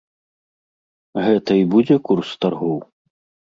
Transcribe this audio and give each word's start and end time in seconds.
Гэта 1.27 1.51
і 1.61 1.69
будзе 1.75 1.95
курс 2.11 2.29
таргоў? 2.47 2.77